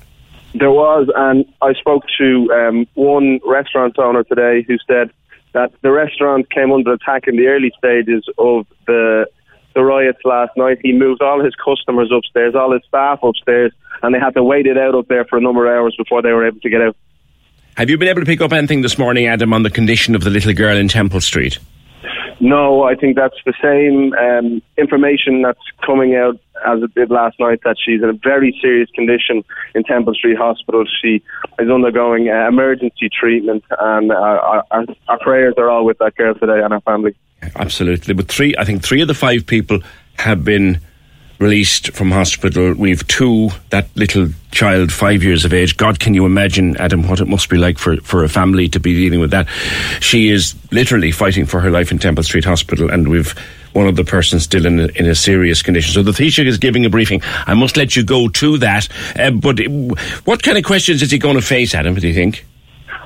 There 0.54 0.72
was, 0.72 1.10
and 1.16 1.46
I 1.62 1.74
spoke 1.74 2.04
to 2.18 2.52
um, 2.54 2.88
one 2.96 3.40
restaurant 3.46 3.98
owner 3.98 4.24
today 4.24 4.66
who 4.68 4.78
said 4.86 5.12
that 5.54 5.72
the 5.82 5.92
restaurant 5.92 6.50
came 6.50 6.72
under 6.72 6.94
attack 6.94 7.28
in 7.28 7.38
the 7.38 7.48
early 7.48 7.72
stages 7.78 8.26
of 8.38 8.66
the 8.88 9.28
the 9.74 9.82
riots 9.82 10.20
last 10.26 10.52
night. 10.58 10.80
He 10.84 10.92
moved 10.92 11.22
all 11.22 11.42
his 11.42 11.56
customers 11.56 12.12
upstairs, 12.14 12.56
all 12.56 12.74
his 12.74 12.82
staff 12.88 13.20
upstairs, 13.24 13.72
and 14.04 14.14
they 14.14 14.20
had 14.20 14.34
to 14.34 14.44
wait 14.44 14.68
it 14.68 14.78
out 14.78 14.96
up 14.96 15.08
there 15.08 15.24
for 15.24 15.38
a 15.38 15.42
number 15.42 15.66
of 15.66 15.80
hours 15.80 15.96
before 15.98 16.22
they 16.22 16.34
were 16.34 16.46
able 16.46 16.60
to 16.60 16.70
get 16.70 16.82
out. 16.82 16.98
Have 17.78 17.90
you 17.90 17.98
been 17.98 18.10
able 18.10 18.22
to 18.22 18.26
pick 18.26 18.42
up 18.42 18.52
anything 18.52 18.82
this 18.82 18.98
morning, 18.98 19.28
Adam, 19.28 19.54
on 19.54 19.64
the 19.64 19.70
condition 19.70 20.14
of 20.14 20.26
the 20.26 20.30
little 20.30 20.54
girl 20.54 20.76
in 20.76 20.90
Temple 20.90 21.22
Street? 21.22 21.58
No, 22.42 22.82
I 22.84 22.96
think 22.96 23.16
that's 23.16 23.38
the 23.46 23.54
same 23.62 24.14
um, 24.14 24.64
information 24.76 25.44
that's 25.44 25.62
coming 25.86 26.16
out 26.16 26.40
as 26.66 26.82
it 26.82 26.94
did 26.96 27.12
last 27.12 27.40
night 27.40 27.60
that 27.64 27.76
she's 27.80 28.02
in 28.02 28.10
a 28.10 28.14
very 28.14 28.58
serious 28.60 28.90
condition 28.96 29.44
in 29.76 29.84
Temple 29.84 30.16
Street 30.16 30.38
Hospital. 30.38 30.84
She 31.02 31.22
is 31.60 31.70
undergoing 31.70 32.30
uh, 32.30 32.48
emergency 32.48 33.10
treatment, 33.10 33.64
and 33.80 34.12
uh, 34.12 34.16
our, 34.16 34.64
our, 34.72 35.20
prayers 35.20 35.54
are 35.60 35.70
all 35.70 35.86
with 35.86 36.00
that 36.00 36.16
girl 36.16 36.34
today 36.34 36.62
and 36.64 36.74
her 36.74 36.82
family. 36.82 37.16
Absolutely. 37.56 38.16
But 38.16 38.28
three, 38.28 38.56
I 38.58 38.66
think 38.66 38.84
three 38.84 39.02
of 39.02 39.08
the 39.08 39.14
five 39.14 39.46
people 39.46 39.80
have 40.18 40.44
been 40.44 40.82
released 41.42 41.92
from 41.94 42.12
hospital. 42.12 42.74
We've 42.74 43.06
two, 43.08 43.50
that 43.72 43.88
little 43.96 44.30
child, 44.52 44.92
five 44.92 45.24
years 45.24 45.44
of 45.44 45.54
age. 45.54 45.76
God, 45.76 46.00
can 46.00 46.14
you 46.14 46.26
imagine, 46.26 46.78
Adam, 46.78 47.08
what 47.08 47.20
it 47.20 47.28
must 47.28 47.50
be 47.50 47.58
like 47.58 47.80
for, 47.80 47.98
for 47.98 48.24
a 48.24 48.30
family 48.30 48.70
to 48.70 48.80
be 48.80 48.94
dealing 48.94 49.20
with 49.20 49.32
that? 49.32 49.48
She 50.00 50.30
is 50.30 50.56
literally 50.72 51.12
fighting 51.12 51.46
for 51.48 51.60
her 51.60 51.72
life 51.72 51.92
in 51.92 51.98
Temple 51.98 52.24
Street 52.24 52.46
Hospital, 52.46 52.92
and 52.92 53.08
we've 53.08 53.36
one 53.74 53.88
of 53.88 53.96
the 53.96 54.04
persons 54.04 54.44
still 54.44 54.66
in 54.66 54.82
a, 54.82 54.88
in 54.96 55.08
a 55.08 55.16
serious 55.16 55.62
condition. 55.62 55.94
So 55.94 56.04
the 56.04 56.12
Taoiseach 56.12 56.46
is 56.46 56.58
giving 56.58 56.86
a 56.86 56.90
briefing. 56.90 57.22
I 57.24 57.54
must 57.54 57.78
let 57.78 57.96
you 57.96 58.04
go 58.04 58.28
to 58.28 58.58
that. 58.60 58.88
Uh, 59.18 59.32
but 59.32 59.60
what 60.26 60.44
kind 60.44 60.58
of 60.58 60.66
questions 60.66 61.02
is 61.02 61.10
he 61.10 61.18
going 61.18 61.38
to 61.38 61.42
face, 61.42 61.74
Adam, 61.74 61.96
do 61.96 62.08
you 62.08 62.14
think? 62.14 62.46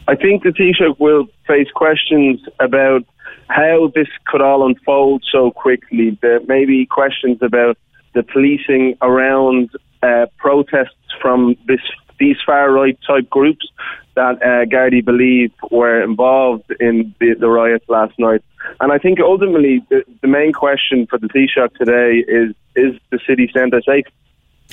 I 0.07 0.15
think 0.15 0.43
the 0.43 0.49
Taoiseach 0.49 0.99
will 0.99 1.27
face 1.47 1.69
questions 1.73 2.41
about 2.59 3.05
how 3.47 3.91
this 3.93 4.07
could 4.25 4.41
all 4.41 4.65
unfold 4.65 5.23
so 5.31 5.51
quickly. 5.51 6.17
There 6.21 6.41
may 6.47 6.65
be 6.65 6.85
questions 6.85 7.37
about 7.41 7.77
the 8.15 8.23
policing 8.23 8.97
around 9.01 9.69
uh, 10.01 10.25
protests 10.37 10.95
from 11.21 11.55
this 11.67 11.81
these 12.17 12.37
far 12.45 12.71
right 12.71 12.97
type 13.05 13.29
groups 13.29 13.67
that 14.15 14.41
uh, 14.41 15.01
believe 15.01 15.51
were 15.69 16.01
involved 16.01 16.71
in 16.79 17.13
the, 17.19 17.35
the, 17.37 17.49
riots 17.49 17.83
last 17.89 18.17
night. 18.17 18.41
And 18.79 18.93
I 18.93 18.97
think 18.97 19.19
ultimately 19.19 19.85
the, 19.89 20.03
the 20.21 20.27
main 20.27 20.53
question 20.53 21.05
for 21.07 21.19
the 21.19 21.27
Taoiseach 21.27 21.75
today 21.75 22.23
is 22.27 22.55
is 22.75 22.99
the 23.09 23.19
city 23.27 23.49
centre 23.53 23.81
safe? 23.81 24.05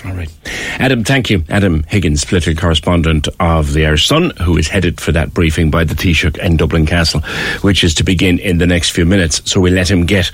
All 0.04 0.14
right. 0.14 0.30
Adam, 0.78 1.04
thank 1.04 1.28
you. 1.28 1.44
Adam 1.48 1.84
Higgins, 1.88 2.24
political 2.24 2.54
correspondent 2.54 3.28
of 3.38 3.72
the 3.72 3.86
Irish 3.86 4.06
Sun, 4.06 4.30
who 4.42 4.56
is 4.56 4.68
headed 4.68 5.00
for 5.00 5.12
that 5.12 5.34
briefing 5.34 5.70
by 5.70 5.84
the 5.84 5.94
Taoiseach 5.94 6.38
in 6.38 6.56
Dublin 6.56 6.86
Castle, 6.86 7.20
which 7.60 7.84
is 7.84 7.94
to 7.96 8.04
begin 8.04 8.38
in 8.38 8.58
the 8.58 8.66
next 8.66 8.90
few 8.90 9.04
minutes. 9.04 9.42
So 9.50 9.60
we'll 9.60 9.74
let 9.74 9.90
him 9.90 10.06
get 10.06 10.30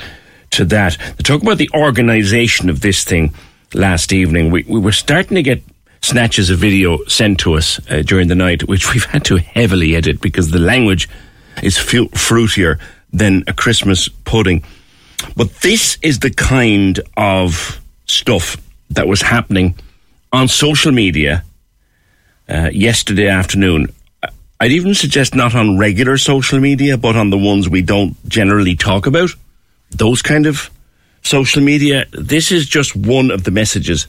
to 0.50 0.64
that. 0.67 0.99
To 1.17 1.23
talk 1.23 1.43
about 1.43 1.59
the 1.59 1.71
organisation 1.75 2.71
of 2.71 2.81
this 2.81 3.05
thing 3.05 3.35
last 3.75 4.12
evening, 4.12 4.50
we, 4.50 4.64
we 4.69 4.81
were 4.81 4.93
starting 4.93 5.35
to 5.37 5.43
get 5.43 5.62
snatches 6.00 6.50
of 6.50 6.59
video 6.59 7.05
sent 7.05 7.40
to 7.40 7.55
us 7.55 7.81
uh, 7.90 8.02
during 8.02 8.28
the 8.28 8.35
night, 8.35 8.69
which 8.69 8.93
we've 8.93 9.05
had 9.05 9.25
to 9.26 9.38
heavily 9.38 9.97
edit 9.97 10.21
because 10.21 10.50
the 10.50 10.59
language 10.59 11.09
is 11.62 11.76
fu- 11.76 12.09
fruitier 12.09 12.78
than 13.12 13.43
a 13.47 13.52
Christmas 13.52 14.09
pudding. 14.09 14.64
But 15.37 15.52
this 15.57 15.99
is 16.02 16.21
the 16.21 16.31
kind 16.31 17.00
of 17.17 17.81
stuff 18.07 18.57
that 18.90 19.09
was 19.09 19.23
happening 19.23 19.75
on 20.33 20.49
social 20.49 20.93
media 20.93 21.45
uh, 22.49 22.70
yesterday 22.72 23.29
afternoon. 23.29 23.88
I'd 24.61 24.72
even 24.72 24.94
suggest 24.94 25.35
not 25.35 25.55
on 25.55 25.79
regular 25.79 26.16
social 26.18 26.59
media, 26.61 26.96
but 26.96 27.16
on 27.16 27.31
the 27.31 27.38
ones 27.38 27.68
we 27.68 27.83
don't 27.83 28.16
generally 28.29 28.75
talk 28.75 29.07
about 29.07 29.31
those 29.90 30.22
kind 30.22 30.46
of 30.46 30.70
social 31.22 31.62
media. 31.62 32.07
This 32.12 32.53
is 32.53 32.66
just 32.66 32.96
one 32.96 33.31
of 33.31 33.44
the 33.44 33.51
messages 33.51 34.07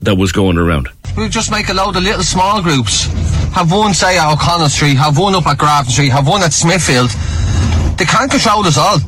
that 0.00 0.16
was 0.16 0.32
going 0.32 0.58
around. 0.58 0.88
We'll 1.16 1.28
just 1.28 1.50
make 1.50 1.68
a 1.68 1.74
load 1.74 1.96
of 1.96 2.02
little 2.02 2.22
small 2.22 2.62
groups. 2.62 3.04
Have 3.54 3.72
one, 3.72 3.94
say, 3.94 4.18
at 4.18 4.30
O'Connell 4.30 4.68
Street, 4.68 4.96
have 4.96 5.18
one 5.18 5.34
up 5.34 5.46
at 5.46 5.56
Grafton 5.58 5.92
Street, 5.92 6.10
have 6.10 6.28
one 6.28 6.42
at 6.42 6.52
Smithfield. 6.52 7.10
They 7.96 8.04
can't 8.04 8.30
control 8.30 8.66
us 8.66 8.76
all. 8.76 8.98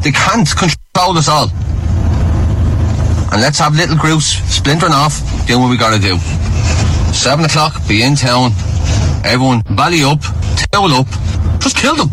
They 0.00 0.12
can't 0.12 0.48
control 0.48 1.18
us 1.18 1.28
all. 1.28 1.50
And 3.32 3.40
let's 3.40 3.58
have 3.58 3.76
little 3.76 3.96
groups 3.96 4.40
splintering 4.48 4.92
off, 4.92 5.20
doing 5.46 5.60
what 5.60 5.70
we 5.70 5.76
gotta 5.76 6.00
do. 6.00 6.16
Seven 7.12 7.44
o'clock, 7.44 7.86
be 7.86 8.02
in 8.02 8.16
town. 8.16 8.52
Everyone, 9.24 9.62
belly 9.76 10.02
up, 10.02 10.20
tail 10.56 10.88
up. 10.96 11.06
Just 11.60 11.76
kill 11.76 11.94
them. 11.94 12.08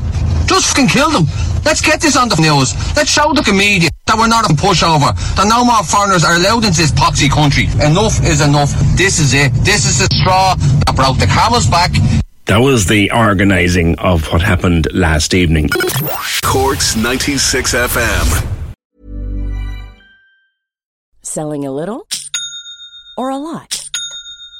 Just 0.45 0.67
fucking 0.67 0.89
kill 0.89 1.09
them. 1.09 1.25
Let's 1.67 1.81
get 1.81 1.99
this 1.99 2.15
on 2.15 2.29
the 2.29 2.37
news. 2.37 2.73
Let's 2.95 3.11
show 3.11 3.33
the 3.33 3.51
media 3.51 3.89
that 4.05 4.15
we're 4.17 4.29
not 4.29 4.49
a 4.49 4.53
pushover. 4.53 5.11
That 5.35 5.47
no 5.49 5.65
more 5.65 5.83
foreigners 5.83 6.23
are 6.23 6.35
allowed 6.35 6.63
into 6.63 6.79
this 6.79 6.91
poxy 6.91 7.29
country. 7.29 7.65
Enough 7.85 8.23
is 8.23 8.39
enough. 8.39 8.71
This 8.95 9.19
is 9.19 9.33
it. 9.33 9.51
This 9.65 9.83
is 9.83 9.99
the 9.99 10.07
straw 10.15 10.55
that 10.55 10.95
broke 10.95 11.17
the 11.17 11.27
camel's 11.27 11.67
back. 11.67 11.91
That 12.45 12.59
was 12.59 12.85
the 12.85 13.11
organising 13.11 13.99
of 13.99 14.31
what 14.31 14.41
happened 14.41 14.87
last 14.93 15.33
evening. 15.33 15.67
Corks 16.41 16.95
96 16.95 17.73
FM. 17.73 18.47
Selling 21.21 21.65
a 21.65 21.71
little 21.73 22.07
or 23.17 23.29
a 23.29 23.37
lot? 23.37 23.76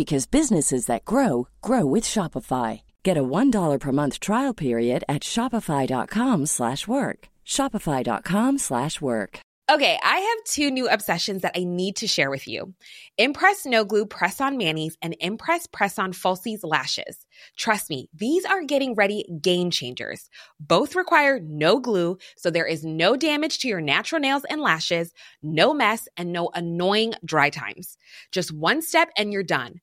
because 0.00 0.24
businesses 0.24 0.86
that 0.86 1.04
grow 1.04 1.46
grow 1.60 1.84
with 1.84 2.04
Shopify. 2.04 2.80
Get 3.02 3.18
a 3.18 3.22
$1 3.22 3.78
per 3.78 3.92
month 3.92 4.18
trial 4.18 4.54
period 4.54 5.04
at 5.10 5.20
Shopify.com 5.22 6.46
slash 6.46 6.88
work. 6.88 7.28
Shopify.com 7.44 8.56
slash 8.56 9.02
work. 9.02 9.40
Okay, 9.70 9.98
I 10.02 10.18
have 10.20 10.44
two 10.46 10.70
new 10.70 10.88
obsessions 10.88 11.42
that 11.42 11.52
I 11.54 11.64
need 11.64 11.96
to 11.96 12.06
share 12.06 12.30
with 12.30 12.48
you. 12.48 12.72
Impress 13.18 13.66
No 13.66 13.84
Glue 13.84 14.06
Press 14.06 14.40
On 14.40 14.56
Manis 14.56 14.96
and 15.02 15.14
Impress 15.20 15.66
Press 15.66 15.98
On 15.98 16.14
Falsies 16.14 16.60
Lashes. 16.62 17.26
Trust 17.58 17.90
me, 17.90 18.08
these 18.14 18.46
are 18.46 18.62
getting 18.62 18.94
ready 18.94 19.26
game 19.42 19.70
changers. 19.70 20.30
Both 20.58 20.96
require 20.96 21.40
no 21.40 21.78
glue, 21.78 22.16
so 22.38 22.50
there 22.50 22.66
is 22.66 22.86
no 22.86 23.16
damage 23.16 23.58
to 23.58 23.68
your 23.68 23.82
natural 23.82 24.22
nails 24.22 24.46
and 24.48 24.62
lashes, 24.62 25.12
no 25.42 25.74
mess, 25.74 26.08
and 26.16 26.32
no 26.32 26.48
annoying 26.54 27.12
dry 27.22 27.50
times. 27.50 27.98
Just 28.32 28.50
one 28.50 28.80
step 28.80 29.10
and 29.18 29.30
you're 29.30 29.42
done. 29.42 29.82